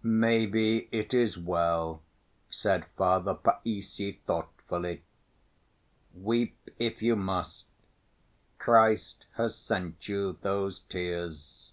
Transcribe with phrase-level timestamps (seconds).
[0.00, 2.02] "Maybe it is well,"
[2.48, 5.02] said Father Païssy thoughtfully;
[6.14, 7.64] "weep if you must,
[8.60, 11.72] Christ has sent you those tears."